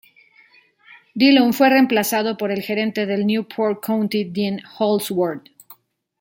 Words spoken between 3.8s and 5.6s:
County, Dean Holdsworth.